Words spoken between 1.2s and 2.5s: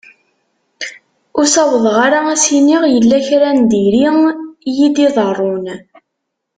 Ur sawḍeɣ ara ad